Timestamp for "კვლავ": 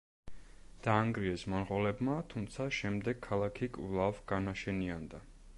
3.79-4.27